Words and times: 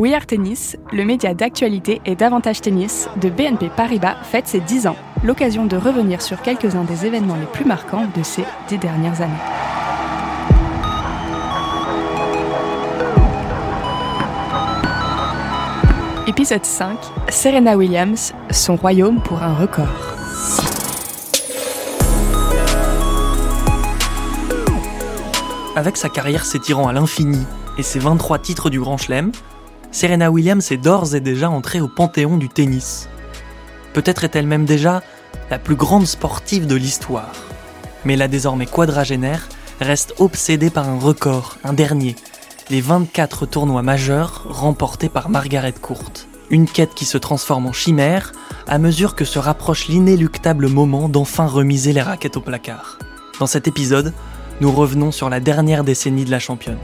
We 0.00 0.14
Are 0.14 0.24
Tennis, 0.24 0.78
le 0.92 1.04
média 1.04 1.34
d'actualité 1.34 2.00
et 2.06 2.16
d'avantage 2.16 2.62
tennis 2.62 3.06
de 3.20 3.28
BNP 3.28 3.68
Paribas 3.68 4.16
fête 4.22 4.48
ses 4.48 4.60
10 4.60 4.86
ans, 4.86 4.96
l'occasion 5.22 5.66
de 5.66 5.76
revenir 5.76 6.22
sur 6.22 6.40
quelques-uns 6.40 6.84
des 6.84 7.04
événements 7.04 7.36
les 7.36 7.44
plus 7.44 7.66
marquants 7.66 8.06
de 8.16 8.22
ces 8.22 8.44
10 8.68 8.78
dernières 8.78 9.20
années. 9.20 9.34
Épisode 16.26 16.64
5 16.64 16.98
Serena 17.28 17.76
Williams, 17.76 18.32
son 18.50 18.76
royaume 18.76 19.20
pour 19.20 19.42
un 19.42 19.52
record. 19.52 19.84
Avec 25.76 25.98
sa 25.98 26.08
carrière 26.08 26.46
s'étirant 26.46 26.88
à 26.88 26.94
l'infini 26.94 27.44
et 27.76 27.82
ses 27.82 27.98
23 27.98 28.38
titres 28.38 28.70
du 28.70 28.80
Grand 28.80 28.96
Chelem, 28.96 29.32
Serena 29.92 30.30
Williams 30.30 30.70
est 30.70 30.76
d'ores 30.76 31.14
et 31.16 31.20
déjà 31.20 31.50
entrée 31.50 31.80
au 31.80 31.88
panthéon 31.88 32.36
du 32.36 32.48
tennis. 32.48 33.08
Peut-être 33.92 34.22
est-elle 34.22 34.46
même 34.46 34.64
déjà 34.64 35.02
la 35.50 35.58
plus 35.58 35.74
grande 35.74 36.06
sportive 36.06 36.68
de 36.68 36.76
l'histoire. 36.76 37.32
Mais 38.04 38.14
la 38.14 38.28
désormais 38.28 38.66
quadragénaire 38.66 39.48
reste 39.80 40.14
obsédée 40.18 40.70
par 40.70 40.88
un 40.88 40.98
record, 40.98 41.56
un 41.64 41.72
dernier, 41.72 42.14
les 42.70 42.80
24 42.80 43.46
tournois 43.46 43.82
majeurs 43.82 44.46
remportés 44.48 45.08
par 45.08 45.28
Margaret 45.28 45.72
Court. 45.72 46.12
Une 46.50 46.68
quête 46.68 46.94
qui 46.94 47.04
se 47.04 47.18
transforme 47.18 47.66
en 47.66 47.72
chimère 47.72 48.32
à 48.68 48.78
mesure 48.78 49.16
que 49.16 49.24
se 49.24 49.40
rapproche 49.40 49.88
l'inéluctable 49.88 50.68
moment 50.68 51.08
d'enfin 51.08 51.46
remiser 51.46 51.92
les 51.92 52.02
raquettes 52.02 52.36
au 52.36 52.40
placard. 52.40 52.98
Dans 53.40 53.46
cet 53.46 53.66
épisode, 53.66 54.12
nous 54.60 54.70
revenons 54.70 55.10
sur 55.10 55.28
la 55.28 55.40
dernière 55.40 55.82
décennie 55.82 56.24
de 56.24 56.30
la 56.30 56.38
championne. 56.38 56.78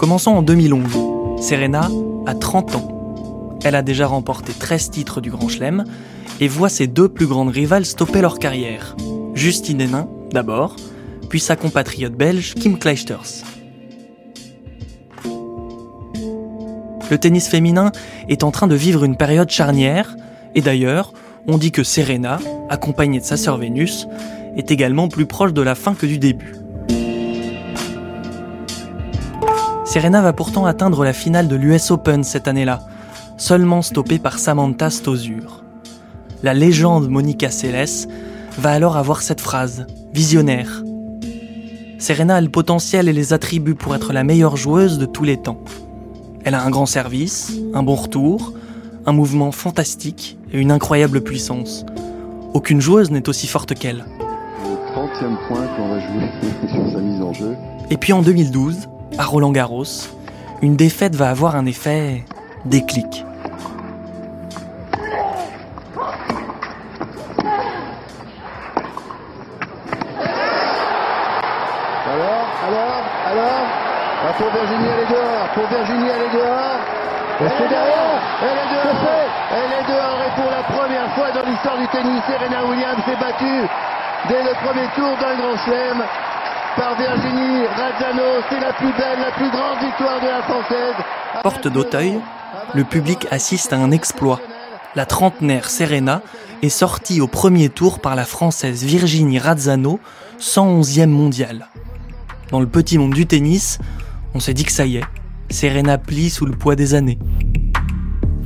Commençons 0.00 0.30
en 0.30 0.40
2011. 0.40 1.42
Serena 1.42 1.90
a 2.24 2.34
30 2.34 2.74
ans. 2.74 3.58
Elle 3.62 3.74
a 3.74 3.82
déjà 3.82 4.06
remporté 4.06 4.54
13 4.54 4.88
titres 4.88 5.20
du 5.20 5.30
Grand 5.30 5.50
Chelem 5.50 5.84
et 6.40 6.48
voit 6.48 6.70
ses 6.70 6.86
deux 6.86 7.10
plus 7.10 7.26
grandes 7.26 7.50
rivales 7.50 7.84
stopper 7.84 8.22
leur 8.22 8.38
carrière. 8.38 8.96
Justine 9.34 9.78
Hénin, 9.78 10.08
d'abord, 10.32 10.76
puis 11.28 11.38
sa 11.38 11.54
compatriote 11.54 12.14
belge 12.14 12.54
Kim 12.54 12.78
Clijsters. 12.78 13.44
Le 17.10 17.18
tennis 17.18 17.46
féminin 17.46 17.92
est 18.26 18.42
en 18.42 18.50
train 18.50 18.68
de 18.68 18.76
vivre 18.76 19.04
une 19.04 19.18
période 19.18 19.50
charnière, 19.50 20.16
et 20.54 20.62
d'ailleurs, 20.62 21.12
on 21.46 21.58
dit 21.58 21.72
que 21.72 21.84
Serena, 21.84 22.38
accompagnée 22.70 23.20
de 23.20 23.24
sa 23.26 23.36
sœur 23.36 23.58
Vénus, 23.58 24.08
est 24.56 24.70
également 24.70 25.08
plus 25.08 25.26
proche 25.26 25.52
de 25.52 25.60
la 25.60 25.74
fin 25.74 25.92
que 25.92 26.06
du 26.06 26.18
début. 26.18 26.54
Serena 29.90 30.22
va 30.22 30.32
pourtant 30.32 30.66
atteindre 30.66 31.02
la 31.02 31.12
finale 31.12 31.48
de 31.48 31.56
l'US 31.56 31.90
Open 31.90 32.22
cette 32.22 32.46
année-là, 32.46 32.78
seulement 33.36 33.82
stoppée 33.82 34.20
par 34.20 34.38
Samantha 34.38 34.88
Stosur. 34.88 35.64
La 36.44 36.54
légende 36.54 37.08
Monica 37.08 37.50
Seles 37.50 38.06
va 38.56 38.70
alors 38.70 38.96
avoir 38.96 39.20
cette 39.20 39.40
phrase, 39.40 39.88
visionnaire. 40.14 40.84
Serena 41.98 42.36
a 42.36 42.40
le 42.40 42.50
potentiel 42.50 43.08
et 43.08 43.12
les 43.12 43.32
attributs 43.32 43.74
pour 43.74 43.96
être 43.96 44.12
la 44.12 44.22
meilleure 44.22 44.56
joueuse 44.56 44.96
de 44.96 45.06
tous 45.06 45.24
les 45.24 45.38
temps. 45.38 45.58
Elle 46.44 46.54
a 46.54 46.62
un 46.62 46.70
grand 46.70 46.86
service, 46.86 47.52
un 47.74 47.82
bon 47.82 47.96
retour, 47.96 48.52
un 49.06 49.12
mouvement 49.12 49.50
fantastique 49.50 50.38
et 50.52 50.60
une 50.60 50.70
incroyable 50.70 51.20
puissance. 51.20 51.84
Aucune 52.54 52.80
joueuse 52.80 53.10
n'est 53.10 53.28
aussi 53.28 53.48
forte 53.48 53.74
qu'elle. 53.74 54.04
30e 54.94 55.36
point 55.48 55.66
qu'on 55.76 55.88
va 55.88 55.98
jouer 55.98 56.30
sur 56.72 56.92
sa 56.92 57.00
mise 57.00 57.20
en 57.20 57.32
jeu. 57.32 57.56
Et 57.90 57.96
puis 57.96 58.12
en 58.12 58.22
2012, 58.22 58.88
à 59.20 59.24
Roland 59.24 59.52
Garros, 59.52 59.84
une 60.62 60.76
défaite 60.76 61.14
va 61.14 61.28
avoir 61.28 61.54
un 61.54 61.66
effet 61.66 62.24
déclic. 62.64 63.22
Alors, 72.08 72.46
alors, 72.66 73.04
alors 73.30 73.66
ah, 74.24 74.32
Pour 74.38 74.50
Virginie, 74.50 74.88
elle 74.88 75.04
est 75.04 75.12
dehors. 75.12 75.48
Pour 75.52 75.66
Virginie, 75.68 76.08
elle 76.08 76.22
est 76.22 76.34
dehors. 76.38 76.80
Est-ce 77.40 77.62
que 77.62 77.68
derrière 77.68 78.20
Elle 78.40 78.56
est 78.56 78.70
dehors? 78.72 79.30
Elle 79.52 79.72
est 79.80 79.86
dehors 79.92 80.18
et 80.26 80.32
pour 80.40 80.50
la 80.50 80.62
première 80.62 81.14
fois 81.14 81.30
dans 81.32 81.46
l'histoire 81.46 81.76
du 81.76 81.86
tennis, 81.88 82.22
Serena 82.26 82.64
Williams 82.64 83.02
s'est 83.04 83.20
battue 83.20 83.68
dès 84.28 84.42
le 84.44 84.54
premier 84.64 84.88
tour 84.96 85.12
d'un 85.20 85.36
grand 85.36 85.56
chelem 85.66 86.04
C'est 88.48 88.58
la 88.58 88.72
plus 88.72 88.92
belle, 88.92 89.20
la 89.20 89.30
plus 89.32 89.50
grande 89.50 89.78
victoire 89.84 90.20
de 90.20 90.26
la 90.26 90.42
Française. 90.42 90.94
Porte 91.42 91.68
d'Auteuil, 91.68 92.18
le 92.74 92.84
public 92.84 93.26
assiste 93.30 93.74
à 93.74 93.76
un 93.76 93.90
exploit. 93.90 94.40
La 94.96 95.04
trentenaire 95.04 95.68
Serena 95.68 96.22
est 96.62 96.70
sortie 96.70 97.20
au 97.20 97.26
premier 97.26 97.68
tour 97.68 98.00
par 98.00 98.16
la 98.16 98.24
Française 98.24 98.82
Virginie 98.82 99.38
Razzano, 99.38 100.00
111e 100.40 101.06
mondiale. 101.06 101.68
Dans 102.50 102.60
le 102.60 102.66
petit 102.66 102.96
monde 102.96 103.12
du 103.12 103.26
tennis, 103.26 103.78
on 104.34 104.40
s'est 104.40 104.54
dit 104.54 104.64
que 104.64 104.72
ça 104.72 104.86
y 104.86 104.96
est, 104.96 105.04
Serena 105.50 105.98
plie 105.98 106.30
sous 106.30 106.46
le 106.46 106.52
poids 106.52 106.76
des 106.76 106.94
années. 106.94 107.18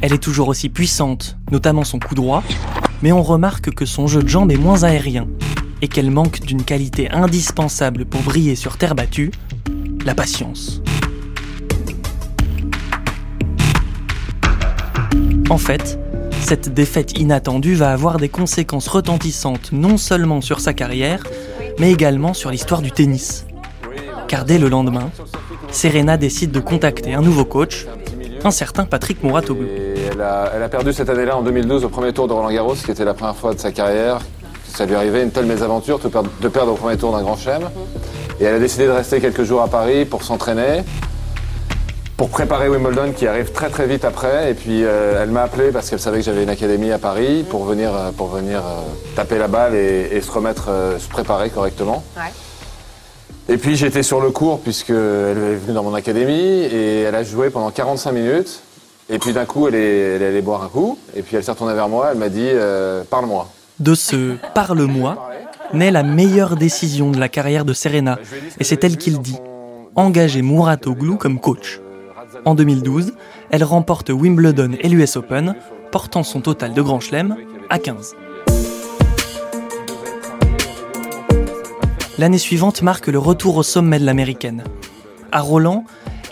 Elle 0.00 0.12
est 0.12 0.22
toujours 0.22 0.48
aussi 0.48 0.70
puissante, 0.70 1.38
notamment 1.52 1.84
son 1.84 2.00
coup 2.00 2.16
droit, 2.16 2.42
mais 3.00 3.12
on 3.12 3.22
remarque 3.22 3.70
que 3.70 3.86
son 3.86 4.08
jeu 4.08 4.22
de 4.24 4.28
jambes 4.28 4.50
est 4.50 4.58
moins 4.58 4.82
aérien 4.82 5.28
et 5.84 5.88
qu'elle 5.88 6.10
manque 6.10 6.40
d'une 6.40 6.62
qualité 6.62 7.10
indispensable 7.10 8.06
pour 8.06 8.22
briller 8.22 8.56
sur 8.56 8.78
terre 8.78 8.94
battue, 8.94 9.30
la 10.06 10.14
patience. 10.14 10.80
En 15.50 15.58
fait, 15.58 15.98
cette 16.40 16.72
défaite 16.72 17.18
inattendue 17.18 17.74
va 17.74 17.92
avoir 17.92 18.16
des 18.16 18.30
conséquences 18.30 18.88
retentissantes 18.88 19.72
non 19.72 19.98
seulement 19.98 20.40
sur 20.40 20.58
sa 20.60 20.72
carrière, 20.72 21.22
mais 21.78 21.92
également 21.92 22.32
sur 22.32 22.50
l'histoire 22.50 22.80
du 22.80 22.90
tennis. 22.90 23.44
Car 24.26 24.46
dès 24.46 24.56
le 24.56 24.70
lendemain, 24.70 25.10
Serena 25.70 26.16
décide 26.16 26.50
de 26.50 26.60
contacter 26.60 27.12
un 27.12 27.20
nouveau 27.20 27.44
coach, 27.44 27.84
un 28.42 28.50
certain 28.50 28.86
Patrick 28.86 29.22
Mouratoglou. 29.22 29.66
Elle 30.12 30.22
a, 30.22 30.50
elle 30.56 30.62
a 30.62 30.68
perdu 30.70 30.94
cette 30.94 31.10
année-là, 31.10 31.36
en 31.36 31.42
2012, 31.42 31.84
au 31.84 31.90
premier 31.90 32.14
tour 32.14 32.26
de 32.26 32.32
Roland 32.32 32.50
Garros, 32.50 32.72
qui 32.72 32.90
était 32.90 33.04
la 33.04 33.12
première 33.12 33.36
fois 33.36 33.52
de 33.52 33.60
sa 33.60 33.70
carrière, 33.70 34.20
ça 34.74 34.86
lui 34.86 34.94
arrivait 34.94 35.22
une 35.22 35.30
telle 35.30 35.46
mésaventure 35.46 35.98
de 36.00 36.08
perdre, 36.08 36.30
de 36.40 36.48
perdre 36.48 36.72
au 36.72 36.74
premier 36.74 36.96
tour 36.96 37.12
d'un 37.12 37.22
grand 37.22 37.36
chelem. 37.36 37.70
Et 38.40 38.44
elle 38.44 38.56
a 38.56 38.58
décidé 38.58 38.86
de 38.86 38.90
rester 38.90 39.20
quelques 39.20 39.44
jours 39.44 39.62
à 39.62 39.68
Paris 39.68 40.04
pour 40.04 40.24
s'entraîner, 40.24 40.82
pour 42.16 42.28
préparer 42.28 42.68
Wimbledon 42.68 43.12
qui 43.12 43.28
arrive 43.28 43.52
très 43.52 43.70
très 43.70 43.86
vite 43.86 44.04
après. 44.04 44.50
Et 44.50 44.54
puis 44.54 44.84
euh, 44.84 45.22
elle 45.22 45.30
m'a 45.30 45.42
appelé 45.42 45.70
parce 45.70 45.88
qu'elle 45.88 46.00
savait 46.00 46.18
que 46.18 46.24
j'avais 46.24 46.42
une 46.42 46.50
académie 46.50 46.90
à 46.90 46.98
Paris 46.98 47.44
pour 47.48 47.64
venir, 47.64 47.94
euh, 47.94 48.10
pour 48.10 48.28
venir 48.28 48.58
euh, 48.58 48.80
taper 49.14 49.38
la 49.38 49.46
balle 49.46 49.76
et, 49.76 50.08
et 50.10 50.20
se 50.20 50.30
remettre, 50.30 50.66
euh, 50.68 50.98
se 50.98 51.08
préparer 51.08 51.50
correctement. 51.50 52.02
Ouais. 52.16 52.32
Et 53.48 53.58
puis 53.58 53.76
j'étais 53.76 54.02
sur 54.02 54.20
le 54.20 54.30
cours 54.30 54.58
puisqu'elle 54.58 54.96
est 54.96 55.54
venue 55.54 55.74
dans 55.74 55.84
mon 55.84 55.94
académie 55.94 56.62
et 56.62 57.02
elle 57.02 57.14
a 57.14 57.22
joué 57.22 57.50
pendant 57.50 57.70
45 57.70 58.10
minutes. 58.10 58.60
Et 59.08 59.18
puis 59.18 59.34
d'un 59.34 59.44
coup, 59.44 59.68
elle 59.68 59.74
est, 59.74 60.16
elle 60.16 60.22
est 60.22 60.28
allée 60.28 60.42
boire 60.42 60.64
un 60.64 60.68
coup. 60.68 60.98
Et 61.14 61.22
puis 61.22 61.36
elle 61.36 61.44
s'est 61.44 61.52
retournée 61.52 61.74
vers 61.74 61.90
moi, 61.90 62.08
elle 62.10 62.18
m'a 62.18 62.30
dit 62.30 62.48
Parle-moi. 63.10 63.46
De 63.80 63.94
ce 63.94 64.36
Parle-moi 64.54 65.30
naît 65.72 65.90
la 65.90 66.04
meilleure 66.04 66.56
décision 66.56 67.10
de 67.10 67.18
la 67.18 67.28
carrière 67.28 67.64
de 67.64 67.72
Serena, 67.72 68.18
et 68.60 68.64
c'est 68.64 68.84
elle 68.84 68.96
qui 68.96 69.10
le 69.10 69.18
dit 69.18 69.38
engager 69.96 70.42
Mouratoglou 70.42 71.16
comme 71.16 71.40
coach. 71.40 71.80
En 72.44 72.54
2012, 72.54 73.14
elle 73.50 73.64
remporte 73.64 74.10
Wimbledon 74.10 74.72
et 74.80 74.88
l'US 74.88 75.16
Open, 75.16 75.56
portant 75.90 76.22
son 76.22 76.40
total 76.40 76.72
de 76.72 76.82
Grand 76.82 77.00
Chelem 77.00 77.36
à 77.68 77.78
15. 77.78 78.14
L'année 82.18 82.38
suivante 82.38 82.82
marque 82.82 83.08
le 83.08 83.18
retour 83.18 83.56
au 83.56 83.64
sommet 83.64 83.98
de 83.98 84.04
l'américaine. 84.04 84.62
À 85.32 85.40
Roland, 85.40 85.84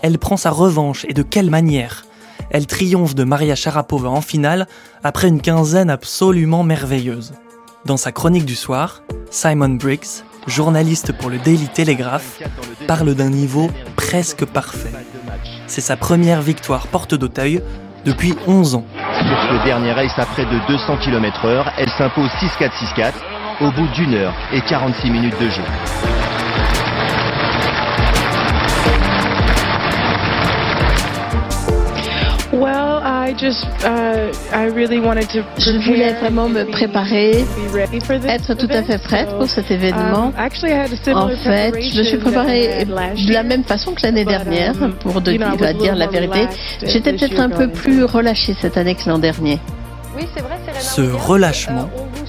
elle 0.03 0.19
prend 0.19 0.37
sa 0.37 0.51
revanche 0.51 1.05
et 1.09 1.13
de 1.13 1.23
quelle 1.23 1.51
manière? 1.51 2.05
Elle 2.51 2.67
triomphe 2.67 3.15
de 3.15 3.25
Maria 3.25 3.55
Sharapova 3.55 4.09
en 4.09 4.21
finale 4.21 4.67
après 5.03 5.29
une 5.29 5.41
quinzaine 5.41 5.91
absolument 5.91 6.63
merveilleuse. 6.63 7.33
Dans 7.85 7.97
sa 7.97 8.13
chronique 8.13 8.45
du 8.45 8.55
soir, 8.55 9.03
Simon 9.31 9.71
Briggs, 9.71 10.25
journaliste 10.47 11.13
pour 11.13 11.31
le 11.31 11.39
Daily 11.39 11.69
Telegraph, 11.69 12.41
parle 12.87 13.15
d'un 13.15 13.31
niveau 13.31 13.71
presque 13.97 14.45
parfait. 14.45 14.93
C'est 15.67 15.81
sa 15.81 15.97
première 15.97 16.43
victoire 16.43 16.87
porte 16.89 17.15
d'Auteuil, 17.15 17.63
depuis 18.05 18.35
11 18.47 18.75
ans. 18.75 18.85
Sur 18.95 19.39
ce 19.51 19.65
dernier 19.65 19.93
race 19.93 20.19
à 20.19 20.27
près 20.27 20.45
de 20.45 20.67
200 20.69 20.99
km/h, 21.05 21.73
elle 21.79 21.91
s'impose 21.97 22.31
6-4-6-4 22.41 23.13
au 23.61 23.71
bout 23.71 23.89
d'une 23.95 24.15
heure 24.15 24.35
et 24.53 24.61
46 24.63 25.11
minutes 25.11 25.41
de 25.41 25.49
jeu. 25.49 25.63
Je 35.59 35.87
voulais 35.87 36.13
vraiment 36.15 36.49
me 36.49 36.65
préparer, 36.65 37.45
être 38.29 38.55
tout 38.55 38.69
à 38.71 38.83
fait 38.83 38.99
prête 38.99 39.29
pour 39.39 39.49
cet 39.49 39.71
événement. 39.71 40.33
Um, 40.37 41.15
en 41.15 41.29
fait, 41.29 41.73
je 41.81 41.99
me 41.99 42.03
suis 42.03 42.19
préparée 42.19 42.85
de 42.85 43.33
la 43.33 43.43
même 43.43 43.65
façon 43.65 43.93
que 43.95 44.03
l'année 44.03 44.25
dernière, 44.25 44.75
pour 45.01 45.21
dire 45.21 45.95
la 45.95 46.07
vérité. 46.07 46.47
J'étais 46.85 47.13
peut-être 47.13 47.41
un 47.41 47.51
peu 47.51 47.69
plus 47.69 48.05
relâchée 48.05 48.55
cette 48.61 48.77
année 48.77 48.95
que 48.95 49.09
l'an 49.09 49.19
dernier. 49.19 49.59
Ce 50.79 51.01
relâchement 51.01 51.89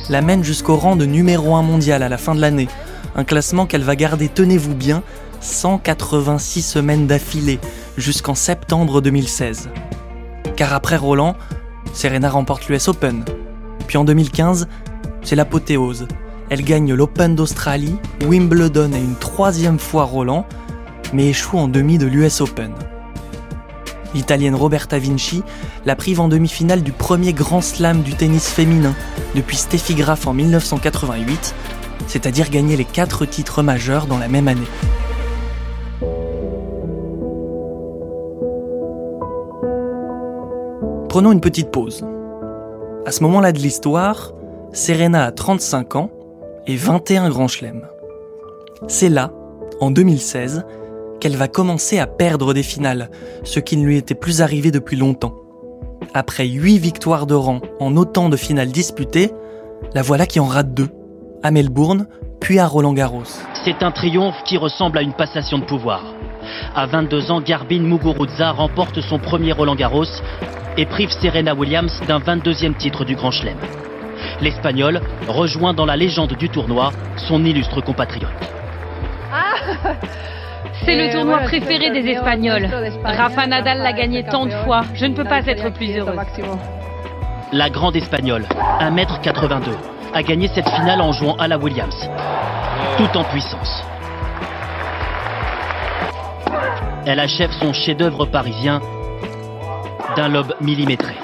l'amène 0.09 0.44
jusqu'au 0.44 0.75
rang 0.75 0.95
de 0.95 1.05
numéro 1.05 1.55
1 1.55 1.61
mondial 1.63 2.03
à 2.03 2.09
la 2.09 2.17
fin 2.17 2.35
de 2.35 2.41
l'année. 2.41 2.67
Un 3.15 3.23
classement 3.23 3.65
qu'elle 3.65 3.83
va 3.83 3.95
garder, 3.95 4.29
tenez-vous 4.29 4.73
bien, 4.73 5.03
186 5.41 6.61
semaines 6.61 7.07
d'affilée, 7.07 7.59
jusqu'en 7.97 8.35
septembre 8.35 9.01
2016. 9.01 9.69
Car 10.55 10.73
après 10.73 10.97
Roland, 10.97 11.35
Serena 11.94 12.29
remporte 12.29 12.67
l'US 12.67 12.88
Open. 12.88 13.25
Puis 13.88 13.97
en 13.97 14.03
2015, 14.03 14.67
c'est 15.23 15.35
l'apothéose. 15.35 16.07
Elle 16.50 16.63
gagne 16.63 16.94
l'Open 16.94 17.35
d'Australie, 17.35 17.95
Wimbledon 18.25 18.91
et 18.94 19.00
une 19.00 19.15
troisième 19.15 19.79
fois 19.79 20.03
Roland, 20.03 20.45
mais 21.11 21.27
échoue 21.27 21.57
en 21.57 21.67
demi 21.67 21.97
de 21.97 22.05
l'US 22.05 22.41
Open. 22.41 22.71
L'Italienne 24.13 24.53
Roberta 24.53 25.00
Vinci 25.00 25.44
la 25.85 25.95
prive 25.95 26.19
en 26.19 26.27
demi-finale 26.27 26.83
du 26.83 26.91
premier 26.91 27.33
grand 27.33 27.61
slam 27.61 28.03
du 28.03 28.13
tennis 28.13 28.47
féminin 28.47 28.94
depuis 29.35 29.57
Steffi 29.57 29.95
Graf 29.95 30.27
en 30.27 30.33
1988, 30.33 31.55
c'est-à-dire 32.07 32.50
gagner 32.50 32.77
les 32.77 32.85
quatre 32.85 33.25
titres 33.25 33.63
majeurs 33.63 34.05
dans 34.05 34.19
la 34.19 34.27
même 34.27 34.47
année. 34.47 34.67
Prenons 41.13 41.31
une 41.31 41.42
petite 41.42 41.69
pause. 41.69 42.04
À 43.06 43.12
ce 43.12 43.21
moment-là 43.21 43.51
de 43.51 43.60
l'histoire, 43.60 44.31
Serena 44.71 45.25
a 45.25 45.31
35 45.31 45.95
ans 45.95 46.10
et 46.65 46.75
21 46.75 47.30
grands 47.30 47.48
chelems. 47.48 47.86
C'est 48.88 49.10
là, 49.10 49.31
en 49.80 49.92
2016, 49.92 50.65
qu'elle 51.19 51.36
va 51.36 51.48
commencer 51.48 52.00
à 52.00 52.07
perdre 52.07 52.56
des 52.56 52.63
finales, 52.63 53.12
ce 53.44 53.60
qui 53.60 53.77
ne 53.77 53.86
lui 53.86 53.98
était 53.98 54.15
plus 54.15 54.42
arrivé 54.42 54.71
depuis 54.71 54.98
longtemps. 54.98 55.36
Après 56.15 56.48
8 56.48 56.80
victoires 56.80 57.27
de 57.27 57.36
rang 57.36 57.62
en 57.80 57.95
autant 57.95 58.30
de 58.30 58.36
finales 58.36 58.71
disputées, 58.71 59.30
la 59.94 60.01
voilà 60.01 60.25
qui 60.25 60.39
en 60.39 60.48
rate 60.48 60.74
deux, 60.74 60.89
à 61.44 61.51
Melbourne, 61.51 62.07
puis 62.39 62.57
à 62.57 62.65
Roland 62.65 62.94
Garros. 62.94 63.21
C'est 63.63 63.83
un 63.83 63.92
triomphe 63.92 64.44
qui 64.48 64.57
ressemble 64.57 64.98
à 64.98 65.04
une 65.04 65.13
passation 65.13 65.60
de 65.60 65.65
pouvoir. 65.65 66.04
À 66.74 66.88
22 66.88 67.30
ans, 67.30 67.39
Garbine 67.39 67.83
Muguruza 67.83 68.51
remporte 68.51 69.00
son 69.01 69.19
premier 69.19 69.51
Roland 69.51 69.75
Garros 69.75 70.06
et 70.78 70.86
prive 70.86 71.12
Serena 71.12 71.54
Williams 71.54 72.02
d'un 72.08 72.20
22e 72.20 72.75
titre 72.75 73.06
du 73.06 73.16
Grand 73.16 73.31
Chelem. 73.31 73.58
L'Espagnol 74.42 75.02
rejoint 75.28 75.74
dans 75.74 75.86
la 75.86 75.96
légende 75.96 76.34
du 76.34 76.50
tournoi 76.50 76.92
son 77.18 77.44
illustre 77.46 77.81
compatriote. 77.81 78.30
Ah 79.31 79.94
C'est 80.86 80.96
le 80.96 81.12
tournoi 81.12 81.40
préféré 81.40 81.92
des 81.92 82.10
Espagnols. 82.10 82.68
Rafa 83.04 83.48
Nadal 83.48 83.80
l'a 83.80 83.94
gagné 83.94 84.24
tant 84.24 84.46
de 84.46 84.52
fois. 84.64 84.81
Je 84.96 85.06
ne 85.06 85.16
peux 85.16 85.24
pas 85.24 85.46
être 85.46 85.72
plus 85.74 85.98
heureux. 85.98 86.16
La 87.52 87.70
grande 87.70 87.96
Espagnole, 87.96 88.46
1m82, 88.80 89.70
a 90.14 90.24
gagné 90.24 90.48
cette 90.48 90.70
finale 90.70 91.02
en 91.02 91.12
jouant 91.12 91.36
à 91.36 91.48
la 91.48 91.58
Williams, 91.58 92.10
tout 92.98 93.18
en 93.18 93.24
puissance. 93.25 93.84
Elle 97.06 97.20
achève 97.20 97.52
son 97.52 97.74
chef-d'œuvre 97.74 98.25
parisien 98.25 98.81
d'un 100.15 100.27
lobe 100.27 100.54
millimétré. 100.62 101.15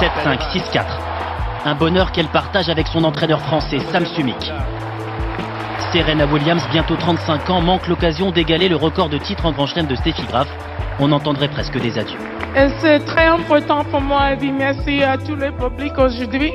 7-5, 0.00 0.38
6-4. 0.52 0.84
Un 1.64 1.74
bonheur 1.74 2.12
qu'elle 2.12 2.28
partage 2.28 2.68
avec 2.68 2.86
son 2.86 3.04
entraîneur 3.04 3.40
français, 3.40 3.80
Sam 3.92 4.06
Sumik. 4.06 4.52
Serena 5.92 6.24
Williams, 6.26 6.62
bientôt 6.70 6.96
35 6.96 7.50
ans, 7.50 7.60
manque 7.60 7.88
l'occasion 7.88 8.30
d'égaler 8.30 8.68
le 8.68 8.76
record 8.76 9.08
de 9.08 9.18
titre 9.18 9.46
en 9.46 9.52
Grand 9.52 9.66
Chelem 9.66 9.86
de 9.86 9.96
Steffi 9.96 10.24
Graf. 10.24 10.48
On 11.00 11.10
entendrait 11.12 11.48
presque 11.48 11.78
des 11.80 11.98
adieux. 11.98 12.18
C'est 12.80 13.00
très 13.00 13.26
important 13.26 13.84
pour 13.84 14.00
moi 14.00 14.32
et 14.32 14.50
merci 14.50 15.02
à 15.02 15.18
tout 15.18 15.36
le 15.36 15.52
public 15.52 15.92
aujourd'hui. 15.98 16.52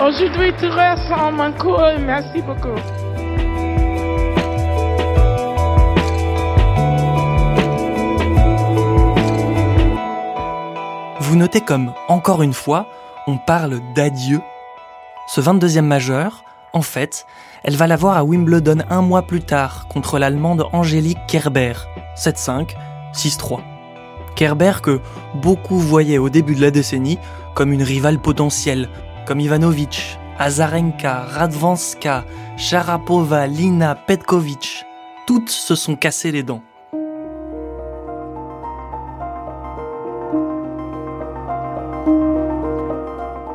Aujourd'hui, 0.00 0.52
tu 0.58 0.66
restes 0.66 1.12
en 1.12 1.32
mon 1.32 1.52
cœur. 1.52 1.98
Merci 1.98 2.40
beaucoup. 2.42 2.78
Vous 11.28 11.36
notez 11.36 11.60
comme, 11.60 11.92
encore 12.08 12.40
une 12.40 12.54
fois, 12.54 12.86
on 13.26 13.36
parle 13.36 13.80
d'adieu. 13.94 14.40
Ce 15.26 15.42
22e 15.42 15.82
majeur, 15.82 16.42
en 16.72 16.80
fait, 16.80 17.26
elle 17.64 17.76
va 17.76 17.86
l'avoir 17.86 18.16
à 18.16 18.24
Wimbledon 18.24 18.78
un 18.88 19.02
mois 19.02 19.20
plus 19.20 19.42
tard 19.42 19.88
contre 19.88 20.18
l'Allemande 20.18 20.64
Angélique 20.72 21.18
Kerber, 21.28 21.74
7-5, 22.16 22.70
6-3. 23.12 23.60
Kerber 24.36 24.72
que 24.82 25.02
beaucoup 25.34 25.78
voyaient 25.78 26.16
au 26.16 26.30
début 26.30 26.54
de 26.54 26.62
la 26.62 26.70
décennie 26.70 27.18
comme 27.54 27.74
une 27.74 27.82
rivale 27.82 28.20
potentielle, 28.20 28.88
comme 29.26 29.40
Ivanovic, 29.40 30.18
Azarenka, 30.38 31.26
Radvanska, 31.26 32.24
Sharapova, 32.56 33.46
Lina, 33.46 33.94
Petkovic. 33.94 34.86
Toutes 35.26 35.50
se 35.50 35.74
sont 35.74 35.94
cassées 35.94 36.32
les 36.32 36.42
dents. 36.42 36.62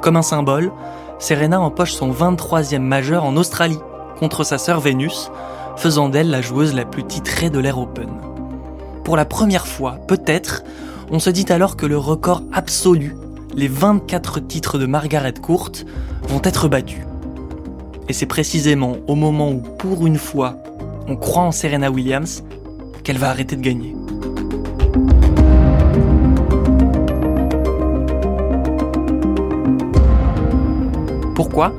Comme 0.03 0.17
un 0.17 0.21
symbole, 0.21 0.73
Serena 1.17 1.61
empoche 1.61 1.93
son 1.93 2.11
23e 2.11 2.79
majeur 2.79 3.23
en 3.23 3.37
Australie 3.37 3.79
contre 4.19 4.43
sa 4.43 4.57
sœur 4.57 4.81
Vénus, 4.81 5.31
faisant 5.77 6.09
d'elle 6.09 6.29
la 6.29 6.41
joueuse 6.41 6.75
la 6.75 6.83
plus 6.83 7.05
titrée 7.05 7.49
de 7.49 7.57
l'Air 7.57 7.79
Open. 7.79 8.09
Pour 9.05 9.15
la 9.15 9.23
première 9.23 9.65
fois, 9.65 9.93
peut-être, 10.09 10.65
on 11.09 11.19
se 11.19 11.29
dit 11.29 11.45
alors 11.47 11.77
que 11.77 11.85
le 11.85 11.97
record 11.97 12.43
absolu, 12.51 13.15
les 13.55 13.69
24 13.69 14.41
titres 14.41 14.77
de 14.77 14.87
Margaret 14.87 15.35
Court, 15.41 15.71
vont 16.27 16.41
être 16.43 16.67
battus. 16.67 17.05
Et 18.09 18.13
c'est 18.13 18.25
précisément 18.25 18.97
au 19.07 19.15
moment 19.15 19.51
où, 19.51 19.61
pour 19.61 20.05
une 20.05 20.17
fois, 20.17 20.57
on 21.07 21.15
croit 21.15 21.43
en 21.43 21.53
Serena 21.53 21.89
Williams, 21.89 22.43
qu'elle 23.05 23.19
va 23.19 23.29
arrêter 23.29 23.55
de 23.55 23.61
gagner. 23.61 23.95
Pourquoi? 31.35 31.73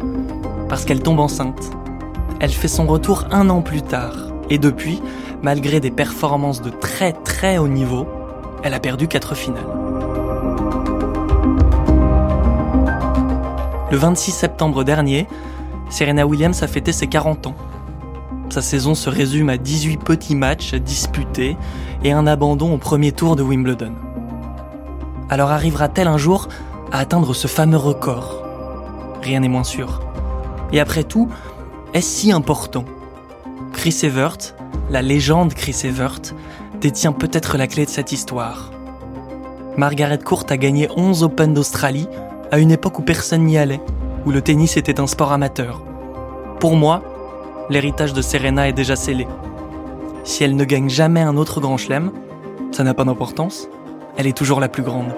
Parce 0.68 0.84
qu'elle 0.84 1.00
tombe 1.00 1.20
enceinte. 1.20 1.70
Elle 2.40 2.50
fait 2.50 2.68
son 2.68 2.86
retour 2.86 3.26
un 3.30 3.50
an 3.50 3.62
plus 3.62 3.82
tard. 3.82 4.14
Et 4.50 4.58
depuis, 4.58 5.00
malgré 5.42 5.78
des 5.78 5.92
performances 5.92 6.60
de 6.60 6.70
très 6.70 7.12
très 7.12 7.58
haut 7.58 7.68
niveau, 7.68 8.06
elle 8.64 8.74
a 8.74 8.80
perdu 8.80 9.06
quatre 9.06 9.36
finales. 9.36 9.62
Le 13.90 13.96
26 13.96 14.32
septembre 14.32 14.82
dernier, 14.82 15.28
Serena 15.88 16.26
Williams 16.26 16.62
a 16.64 16.66
fêté 16.66 16.90
ses 16.90 17.06
40 17.06 17.46
ans. 17.46 17.54
Sa 18.50 18.60
saison 18.60 18.96
se 18.96 19.08
résume 19.08 19.48
à 19.50 19.56
18 19.56 19.98
petits 19.98 20.34
matchs 20.34 20.74
disputés 20.74 21.56
et 22.02 22.10
un 22.10 22.26
abandon 22.26 22.74
au 22.74 22.78
premier 22.78 23.12
tour 23.12 23.36
de 23.36 23.42
Wimbledon. 23.44 23.92
Alors 25.30 25.50
arrivera-t-elle 25.50 26.08
un 26.08 26.18
jour 26.18 26.48
à 26.90 26.98
atteindre 26.98 27.34
ce 27.34 27.46
fameux 27.46 27.76
record? 27.76 28.43
Rien 29.24 29.40
n'est 29.40 29.48
moins 29.48 29.64
sûr. 29.64 30.00
Et 30.72 30.80
après 30.80 31.02
tout, 31.02 31.28
est-ce 31.94 32.06
si 32.06 32.32
important? 32.32 32.84
Chris 33.72 33.98
Evert, 34.02 34.38
la 34.90 35.02
légende 35.02 35.54
Chris 35.54 35.80
Evert, 35.84 36.20
détient 36.80 37.12
peut-être 37.12 37.56
la 37.56 37.66
clé 37.66 37.86
de 37.86 37.90
cette 37.90 38.12
histoire. 38.12 38.70
Margaret 39.76 40.18
Court 40.18 40.44
a 40.50 40.56
gagné 40.56 40.88
11 40.94 41.24
Open 41.24 41.54
d'Australie 41.54 42.06
à 42.52 42.58
une 42.58 42.70
époque 42.70 42.98
où 42.98 43.02
personne 43.02 43.44
n'y 43.44 43.58
allait, 43.58 43.80
où 44.26 44.30
le 44.30 44.42
tennis 44.42 44.76
était 44.76 45.00
un 45.00 45.06
sport 45.06 45.32
amateur. 45.32 45.82
Pour 46.60 46.76
moi, 46.76 47.02
l'héritage 47.70 48.12
de 48.12 48.22
Serena 48.22 48.68
est 48.68 48.72
déjà 48.72 48.94
scellé. 48.94 49.26
Si 50.22 50.44
elle 50.44 50.54
ne 50.54 50.64
gagne 50.64 50.88
jamais 50.88 51.22
un 51.22 51.36
autre 51.36 51.60
grand 51.60 51.76
chelem, 51.76 52.12
ça 52.72 52.84
n'a 52.84 52.94
pas 52.94 53.04
d'importance, 53.04 53.68
elle 54.16 54.26
est 54.26 54.36
toujours 54.36 54.60
la 54.60 54.68
plus 54.68 54.82
grande. 54.82 55.14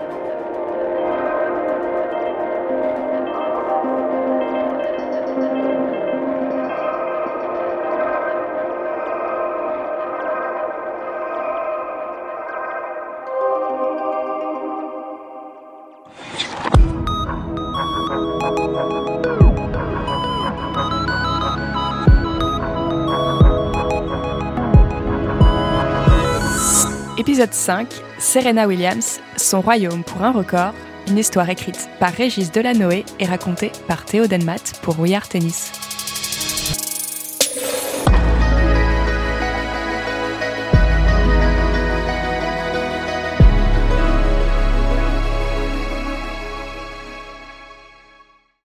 Épisode 27.37 27.53
5, 27.53 27.89
Serena 28.19 28.67
Williams, 28.67 29.21
son 29.37 29.61
royaume 29.61 30.03
pour 30.05 30.23
un 30.23 30.33
record, 30.33 30.73
une 31.07 31.19
histoire 31.19 31.51
écrite 31.51 31.87
par 32.01 32.11
Régis 32.11 32.51
Delanoë 32.51 33.05
et 33.21 33.27
racontée 33.27 33.73
par 33.87 34.07
Théo 34.07 34.27
Denmat 34.27 34.73
pour 34.81 34.99
We 34.99 35.13
Tennis. 35.29 35.86